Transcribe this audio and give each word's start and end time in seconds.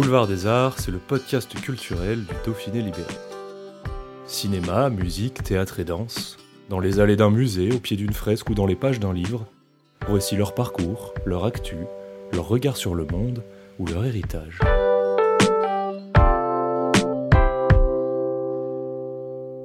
Boulevard 0.00 0.26
des 0.26 0.46
Arts, 0.46 0.78
c'est 0.78 0.90
le 0.90 0.98
podcast 0.98 1.52
culturel 1.60 2.24
du 2.24 2.34
Dauphiné 2.46 2.80
libéré. 2.80 3.12
Cinéma, 4.24 4.88
musique, 4.88 5.42
théâtre 5.42 5.78
et 5.78 5.84
danse, 5.84 6.38
dans 6.68 6.80
les 6.80 7.00
allées 7.00 7.16
d'un 7.16 7.30
musée, 7.30 7.70
au 7.70 7.80
pied 7.80 7.98
d'une 7.98 8.12
fresque 8.12 8.48
ou 8.48 8.54
dans 8.54 8.64
les 8.64 8.76
pages 8.76 8.98
d'un 8.98 9.12
livre, 9.12 9.46
voici 10.08 10.36
leur 10.36 10.54
parcours, 10.54 11.12
leur 11.26 11.44
actu, 11.44 11.76
leur 12.32 12.48
regard 12.48 12.76
sur 12.76 12.94
le 12.94 13.04
monde 13.04 13.44
ou 13.78 13.86
leur 13.86 14.04
héritage. 14.04 14.60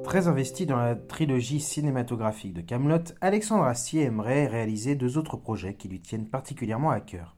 Très 0.04 0.28
investi 0.28 0.66
dans 0.66 0.76
la 0.76 0.96
trilogie 0.96 1.60
cinématographique 1.60 2.52
de 2.52 2.60
Camelot, 2.60 3.14
Alexandre 3.20 3.64
Astier 3.64 4.02
aimerait 4.02 4.48
réaliser 4.48 4.96
deux 4.96 5.16
autres 5.16 5.36
projets 5.36 5.74
qui 5.74 5.88
lui 5.88 6.00
tiennent 6.00 6.28
particulièrement 6.28 6.90
à 6.90 7.00
cœur. 7.00 7.35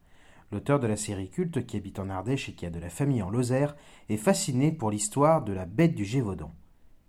L'auteur 0.50 0.80
de 0.80 0.86
la 0.86 0.96
série 0.96 1.28
culte 1.28 1.66
qui 1.66 1.76
habite 1.76 1.98
en 1.98 2.08
Ardèche 2.08 2.48
et 2.48 2.52
qui 2.54 2.64
a 2.64 2.70
de 2.70 2.78
la 2.78 2.88
famille 2.88 3.22
en 3.22 3.28
Lozère 3.28 3.76
est 4.08 4.16
fasciné 4.16 4.72
pour 4.72 4.90
l'histoire 4.90 5.44
de 5.44 5.52
la 5.52 5.66
bête 5.66 5.94
du 5.94 6.06
Gévaudan. 6.06 6.54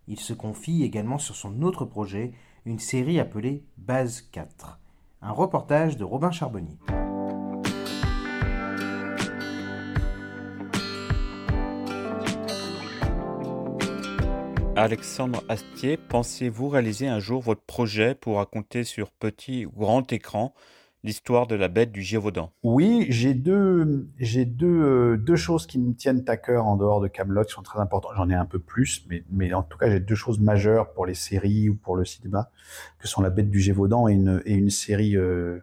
Il 0.09 0.19
se 0.19 0.33
confie 0.33 0.83
également 0.83 1.17
sur 1.17 1.37
son 1.37 1.61
autre 1.61 1.85
projet, 1.85 2.33
une 2.65 2.79
série 2.79 3.17
appelée 3.17 3.63
Base 3.77 4.23
4. 4.33 4.79
Un 5.21 5.31
reportage 5.31 5.95
de 5.95 6.03
Robin 6.03 6.31
Charbonnier. 6.31 6.77
Alexandre 14.75 15.43
Astier, 15.47 15.95
pensez-vous 15.95 16.67
réaliser 16.67 17.07
un 17.07 17.19
jour 17.19 17.41
votre 17.41 17.63
projet 17.63 18.15
pour 18.15 18.37
raconter 18.37 18.83
sur 18.83 19.11
petit 19.11 19.65
ou 19.65 19.71
grand 19.71 20.11
écran 20.11 20.53
l'histoire 21.03 21.47
de 21.47 21.55
la 21.55 21.67
bête 21.67 21.91
du 21.91 22.01
Gévaudan 22.01 22.51
Oui, 22.63 23.05
j'ai 23.09 23.33
deux, 23.33 24.09
j'ai 24.19 24.45
deux, 24.45 24.67
euh, 24.67 25.17
deux 25.17 25.35
choses 25.35 25.65
qui 25.65 25.79
me 25.79 25.93
tiennent 25.93 26.23
à 26.27 26.37
cœur 26.37 26.65
en 26.65 26.75
dehors 26.75 27.01
de 27.01 27.07
Camelot 27.07 27.43
qui 27.43 27.53
sont 27.53 27.61
très 27.61 27.79
importantes. 27.79 28.13
J'en 28.17 28.29
ai 28.29 28.35
un 28.35 28.45
peu 28.45 28.59
plus, 28.59 29.05
mais, 29.09 29.23
mais 29.31 29.53
en 29.53 29.63
tout 29.63 29.77
cas, 29.77 29.89
j'ai 29.89 29.99
deux 29.99 30.15
choses 30.15 30.39
majeures 30.39 30.93
pour 30.93 31.05
les 31.05 31.13
séries 31.13 31.69
ou 31.69 31.75
pour 31.75 31.95
le 31.95 32.05
cinéma, 32.05 32.49
que 32.99 33.07
sont 33.07 33.21
la 33.21 33.29
bête 33.29 33.49
du 33.49 33.59
Gévaudan 33.59 34.07
et 34.07 34.13
une, 34.13 34.41
et 34.45 34.53
une 34.53 34.69
série 34.69 35.15
euh, 35.15 35.59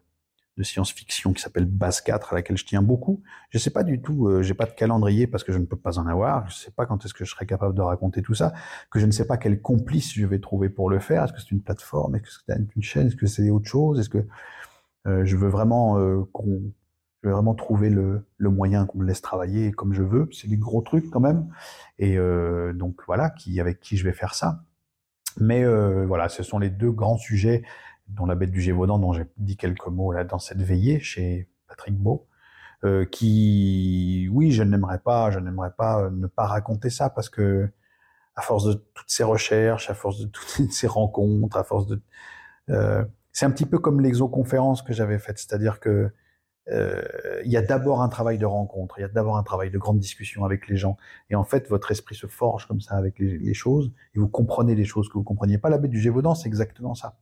de 0.57 0.63
science-fiction 0.63 1.35
qui 1.35 1.43
s'appelle 1.43 1.67
Base 1.67 2.01
4, 2.01 2.33
à 2.33 2.37
laquelle 2.37 2.57
je 2.57 2.65
tiens 2.65 2.81
beaucoup. 2.81 3.23
Je 3.51 3.59
sais 3.59 3.71
pas 3.71 3.83
du 3.83 4.01
tout, 4.01 4.29
euh, 4.29 4.43
j'ai 4.43 4.55
pas 4.55 4.65
de 4.65 4.71
calendrier 4.71 5.27
parce 5.27 5.45
que 5.45 5.53
je 5.53 5.59
ne 5.59 5.67
peux 5.67 5.77
pas 5.77 5.99
en 5.99 6.07
avoir. 6.07 6.49
Je 6.49 6.57
sais 6.57 6.71
pas 6.71 6.87
quand 6.87 7.05
est-ce 7.05 7.13
que 7.13 7.25
je 7.25 7.31
serai 7.31 7.45
capable 7.45 7.75
de 7.75 7.83
raconter 7.83 8.23
tout 8.23 8.35
ça, 8.35 8.55
que 8.91 8.99
je 8.99 9.05
ne 9.07 9.11
sais 9.11 9.27
pas 9.27 9.37
quel 9.37 9.61
complice 9.61 10.15
je 10.15 10.25
vais 10.25 10.39
trouver 10.39 10.71
pour 10.71 10.89
le 10.89 10.99
faire. 10.99 11.25
Est-ce 11.25 11.35
que 11.35 11.41
c'est 11.41 11.51
une 11.51 11.61
plateforme, 11.61 12.17
est-ce 12.17 12.39
que 12.39 12.45
c'est 12.49 12.57
une 12.75 12.83
chaîne, 12.83 13.09
est-ce 13.09 13.17
que 13.17 13.27
c'est 13.27 13.51
autre 13.51 13.69
chose, 13.69 14.01
est-ce 14.01 14.09
que 14.09 14.27
je 15.07 15.37
veux 15.37 15.49
vraiment 15.49 15.99
euh, 15.99 16.23
qu'on, 16.33 16.73
je 17.23 17.29
veux 17.29 17.35
vraiment 17.35 17.55
trouver 17.55 17.91
le, 17.91 18.27
le 18.37 18.51
moyen 18.51 18.87
qu'on 18.87 18.99
me 18.99 19.07
laisse 19.07 19.23
travailler 19.23 19.73
comme 19.73 19.93
je 19.93 20.03
veux. 20.03 20.29
C'est 20.33 20.49
des 20.49 20.57
gros 20.57 20.83
trucs 20.83 21.11
quand 21.11 21.21
même, 21.21 21.49
et 21.99 22.19
euh, 22.19 22.73
donc 22.73 23.01
voilà, 23.07 23.31
qui 23.31 23.61
avec 23.61 23.81
qui 23.81 23.97
je 23.97 24.05
vais 24.05 24.13
faire 24.13 24.35
ça. 24.35 24.63
Mais 25.39 25.65
voilà, 26.07 26.31
ce 26.31 26.43
sont 26.43 26.59
les 26.59 26.71
deux 26.71 26.91
grands 26.91 27.19
sujets 27.19 27.63
dont 28.09 28.25
la 28.27 28.35
bête 28.35 28.51
du 28.51 28.61
Gévaudan, 28.61 28.99
dont 28.99 29.13
j'ai 29.13 29.27
dit 29.37 29.57
quelques 29.57 29.87
mots 29.89 30.13
là 30.13 30.25
dans 30.25 30.39
cette 30.39 30.63
veillée 30.63 31.01
chez 31.01 31.49
Patrick 31.69 31.95
Beau, 31.95 32.27
euh, 32.85 33.05
qui, 33.05 34.29
oui, 34.33 34.53
je 34.53 34.63
n'aimerais 34.63 34.99
pas, 34.99 35.31
je 35.31 35.39
n'aimerais 35.39 35.73
pas 35.77 36.11
ne 36.11 36.27
pas 36.27 36.47
raconter 36.47 36.91
ça 36.91 37.11
parce 37.11 37.29
que 37.29 37.71
à 38.37 38.43
force 38.43 38.65
de 38.65 38.75
toutes 38.75 39.09
ces 39.11 39.25
recherches, 39.25 39.91
à 39.91 39.95
force 39.95 40.21
de 40.21 40.27
toutes 40.27 40.71
ces 40.73 40.87
rencontres, 40.87 41.57
à 41.57 41.65
force 41.65 41.87
de, 41.87 42.01
euh, 42.71 43.05
c'est 43.37 43.45
un 43.45 43.51
petit 43.51 43.67
peu 43.67 43.79
comme 43.79 44.01
l'exoconférence 44.01 44.81
que 44.81 44.95
j'avais 44.95 45.19
faite, 45.19 45.39
c'est-à-dire 45.39 45.79
que 45.79 46.11
euh, 46.71 47.03
y 47.45 47.59
a 47.59 47.61
d'abord 47.61 48.01
un 48.01 48.09
travail 48.09 48.39
de 48.39 48.47
rencontre, 48.47 48.99
il 48.99 49.03
y 49.03 49.05
a 49.05 49.09
d'abord 49.09 49.37
un 49.37 49.43
travail 49.43 49.71
de 49.71 49.77
grande 49.77 49.99
discussion 49.99 50.47
avec 50.47 50.69
les 50.69 50.79
gens, 50.79 50.97
et 51.29 51.35
en 51.35 51.45
fait 51.45 51.69
votre 51.69 51.91
esprit 51.91 52.15
se 52.15 52.27
forge 52.27 52.67
comme 52.67 52.81
ça 52.81 52.95
avec 52.95 53.19
les, 53.19 53.53
choses, 53.53 53.93
et 54.15 54.21
vous 54.21 54.27
comprenez 54.27 54.75
les 54.75 54.87
choses 54.87 55.11
que 55.11 55.19
vous 55.19 55.23
compreniez 55.23 55.59
pas. 55.59 55.69
La 55.69 55.77
bête 55.77 55.91
du 55.91 56.01
Gévaudan, 56.01 56.35
c'est 56.35 56.49
exactement 56.49 56.95
ça. 56.95 57.19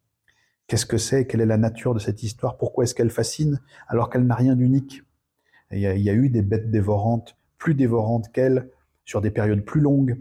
Qu'est-ce 0.68 0.86
que 0.86 0.98
c'est? 0.98 1.26
Quelle 1.26 1.40
est 1.40 1.46
la 1.46 1.56
nature 1.56 1.94
de 1.94 1.98
cette 1.98 2.22
histoire? 2.22 2.58
Pourquoi 2.58 2.84
est-ce 2.84 2.94
qu'elle 2.94 3.10
fascine 3.10 3.60
alors 3.88 4.08
qu'elle 4.08 4.24
n'a 4.24 4.36
rien 4.36 4.54
d'unique? 4.54 5.02
Il, 5.72 5.80
y, 5.80 6.10
a 6.10 6.14
eu 6.14 6.28
des 6.28 6.42
bêtes 6.42 6.70
dévorantes, 6.70 7.36
plus 7.58 7.74
dévorantes 7.74 8.30
qu'elle, 8.30 8.70
sur 9.04 9.20
des 9.20 9.32
périodes 9.32 9.64
plus 9.64 9.80
longues, 9.80 10.20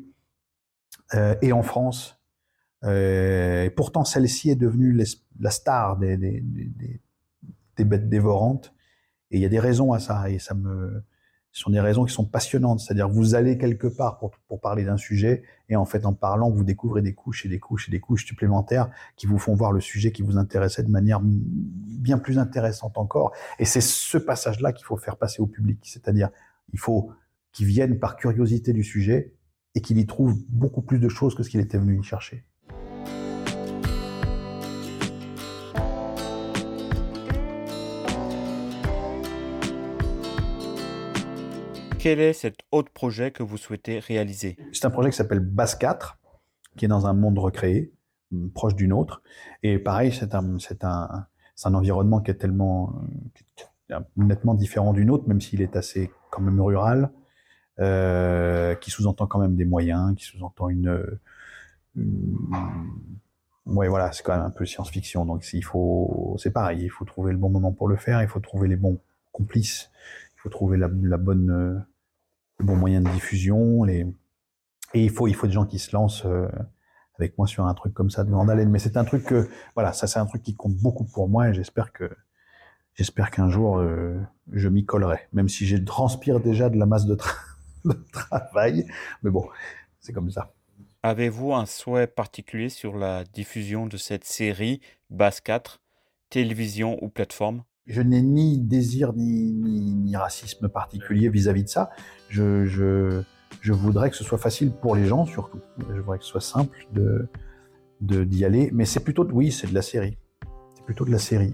euh, 1.14 1.36
et 1.44 1.54
en 1.54 1.62
France, 1.62 2.20
et 2.86 3.70
pourtant, 3.76 4.04
celle-ci 4.04 4.50
est 4.50 4.56
devenue 4.56 4.98
la 5.40 5.52
star 5.52 5.98
des, 5.98 6.18
bêtes 7.78 8.10
dévorantes. 8.10 8.74
Et 9.32 9.38
il 9.38 9.42
y 9.42 9.46
a 9.46 9.50
des 9.50 9.60
raisons 9.60 9.94
à 9.94 10.00
ça. 10.00 10.30
Et 10.30 10.38
ça 10.38 10.54
me, 10.54 11.04
ce 11.54 11.62
sont 11.62 11.70
des 11.70 11.80
raisons 11.80 12.04
qui 12.04 12.14
sont 12.14 12.26
passionnantes. 12.26 12.80
C'est-à-dire, 12.80 13.08
vous 13.08 13.36
allez 13.36 13.60
quelque 13.60 13.86
part 13.86 14.18
pour, 14.18 14.32
pour 14.48 14.60
parler 14.60 14.84
d'un 14.84 14.98
sujet, 14.98 15.44
et 15.70 15.76
en 15.76 15.86
fait, 15.86 16.06
en 16.06 16.14
parlant, 16.14 16.50
vous 16.50 16.64
découvrez 16.64 17.04
des 17.04 17.14
couches 17.14 17.46
et 17.46 17.50
des 17.50 17.60
couches 17.60 17.88
et 17.88 17.92
des 17.92 18.00
couches 18.00 18.26
supplémentaires 18.26 18.90
qui 19.16 19.28
vous 19.28 19.38
font 19.38 19.54
voir 19.54 19.72
le 19.72 19.80
sujet 19.80 20.12
qui 20.12 20.24
vous 20.24 20.38
intéressait 20.38 20.82
de 20.82 20.90
manière 20.90 21.22
bien 21.24 22.18
plus 22.18 22.40
intéressante 22.40 22.98
encore. 22.98 23.34
Et 23.60 23.66
c'est 23.66 23.82
ce 23.82 24.18
passage-là 24.18 24.74
qu'il 24.74 24.86
faut 24.86 24.98
faire 24.98 25.16
passer 25.16 25.42
au 25.42 25.48
public. 25.48 25.80
C'est-à-dire, 25.84 26.30
il 26.74 26.80
faut 26.80 27.12
qu'ils 27.52 27.68
viennent 27.68 28.00
par 28.00 28.16
curiosité 28.16 28.74
du 28.74 28.84
sujet 28.84 29.36
et 29.76 29.82
qu'il 29.82 30.00
y 30.00 30.06
trouve 30.08 30.36
beaucoup 30.50 30.82
plus 30.82 30.98
de 30.98 31.08
choses 31.08 31.36
que 31.36 31.44
ce 31.44 31.50
qu'il 31.50 31.60
était 31.60 31.78
venu 31.78 32.00
y 32.00 32.04
chercher. 32.04 32.46
Quel 42.04 42.20
est 42.20 42.34
cet 42.34 42.58
autre 42.74 42.92
projet 42.92 43.32
que 43.32 43.44
vous 43.44 43.56
souhaitez 43.56 44.00
réaliser? 44.00 44.58
C'est 44.74 44.84
un 44.84 44.90
projet 44.90 45.10
qui 45.10 45.16
s'appelle 45.16 45.40
Base 45.40 45.76
4, 45.76 46.20
qui 46.76 46.84
est 46.84 46.90
dans 46.90 47.08
un 47.08 47.14
monde 47.14 47.40
recréé, 47.40 47.94
proche 48.54 48.76
d'une 48.76 48.92
autre. 48.92 49.22
Et 49.64 49.80
pareil, 49.80 50.12
c'est 50.12 50.36
un, 50.36 50.58
environnement 51.64 52.20
qui 52.20 52.32
est 52.32 52.36
tellement 52.36 53.02
qui 53.34 53.46
est 53.90 53.96
nettement 54.18 54.54
différent 54.54 54.92
d'une 54.92 55.10
autre, 55.10 55.30
même 55.30 55.40
s'il 55.40 55.62
est 55.62 55.78
assez 55.78 56.12
quand 56.30 56.42
même 56.42 56.60
rural, 56.60 57.10
euh, 57.80 58.76
qui 58.76 58.92
sous-entend 58.92 59.26
quand 59.26 59.40
même 59.40 59.56
des 59.56 59.64
moyens, 59.64 60.14
qui 60.18 60.26
sous-entend 60.26 60.68
une, 60.68 61.02
ouais, 63.66 63.88
voilà, 63.88 64.12
c'est 64.12 64.24
quand 64.24 64.36
même 64.36 64.46
un 64.46 64.52
peu 64.52 64.66
science-fiction. 64.66 65.24
Donc 65.24 65.46
il 65.54 65.64
faut, 65.64 66.36
c'est 66.38 66.52
pareil, 66.52 66.82
il 66.84 66.90
faut 66.90 67.06
trouver 67.06 67.32
le 67.32 67.38
bon 67.38 67.50
moment 67.50 67.72
pour 67.72 67.88
le 67.88 67.96
faire, 67.96 68.22
il 68.22 68.28
faut 68.28 68.42
trouver 68.42 68.68
les 68.68 68.76
bons 68.76 69.00
complices, 69.32 69.90
il 70.36 70.42
faut 70.42 70.50
trouver 70.50 70.78
la, 70.78 70.90
la 71.02 71.16
bonne 71.16 71.86
le 72.60 72.66
bon 72.66 72.76
moyen 72.76 73.02
de 73.02 73.10
diffusion. 73.10 73.84
Les... 73.84 74.06
Et 74.94 75.04
il 75.04 75.10
faut, 75.10 75.28
il 75.28 75.36
faut 75.36 75.48
des 75.48 75.54
gens 75.54 75.66
qui 75.66 75.80
se 75.80 75.96
lancent 75.96 76.26
euh, 76.26 76.48
avec 77.18 77.38
moi 77.38 77.48
sur 77.48 77.66
un 77.66 77.74
truc 77.74 77.94
comme 77.94 78.10
ça 78.10 78.24
de 78.24 78.32
grande 78.32 78.50
haleine. 78.50 78.70
Mais 78.70 78.80
c'est 78.80 78.98
un 78.98 79.06
truc 79.06 79.24
que, 79.24 79.50
voilà, 79.76 79.94
ça 79.94 80.08
c'est 80.08 80.20
un 80.20 80.26
truc 80.26 80.44
qui 80.44 80.56
compte 80.56 80.76
beaucoup 80.76 81.06
pour 81.06 81.30
moi 81.30 81.50
et 81.50 81.54
j'espère 81.54 81.92
que 81.92 82.10
j'espère 82.96 83.32
qu'un 83.32 83.50
jour 83.50 83.78
euh, 83.78 84.20
je 84.52 84.70
m'y 84.70 84.86
collerai, 84.86 85.20
même 85.34 85.50
si 85.50 85.66
je 85.66 85.78
transpire 85.78 86.40
déjà 86.40 86.70
de 86.70 86.78
la 86.78 86.86
masse 86.86 87.06
de, 87.06 87.18
de 87.86 88.06
travail. 88.12 88.88
Mais 89.24 89.32
bon, 89.32 89.48
c'est 90.00 90.14
comme 90.14 90.32
ça. 90.32 90.54
Avez-vous 91.06 91.54
un 91.54 91.66
souhait 91.66 92.08
particulier 92.08 92.70
sur 92.70 92.98
la 92.98 93.26
diffusion 93.26 93.88
de 93.88 93.98
cette 93.98 94.24
série 94.24 94.80
Base 95.10 95.42
4, 95.42 95.82
télévision 96.30 96.98
ou 97.04 97.10
plateforme? 97.10 97.64
Je 97.86 98.02
n'ai 98.02 98.22
ni 98.22 98.60
désir 98.60 99.14
ni, 99.14 99.52
ni, 99.52 100.16
racisme 100.16 100.70
particulier 100.70 101.30
vis-à-vis 101.30 101.62
-vis 101.62 101.66
de 101.66 101.70
ça. 101.70 101.90
Je, 102.30 102.66
je, 102.66 103.22
je, 103.62 103.74
voudrais 103.74 104.10
que 104.10 104.16
ce 104.16 104.24
soit 104.24 104.38
facile 104.38 104.72
pour 104.72 104.96
les 104.96 105.06
gens, 105.06 105.26
surtout. 105.26 105.60
Je 105.90 106.00
voudrais 106.00 106.18
que 106.18 106.24
ce 106.24 106.32
soit 106.32 106.42
simple 106.42 106.88
de 106.94 107.28
d'y 108.02 108.46
aller. 108.46 108.70
Mais 108.74 108.86
c'est 108.86 109.00
plutôt, 109.00 109.26
oui, 109.32 109.52
c'est 109.52 109.68
de 109.68 109.74
la 109.74 109.82
série. 109.82 110.18
C'est 110.76 110.86
plutôt 110.86 111.06
de 111.06 111.12
la 111.12 111.20
série. 111.20 111.54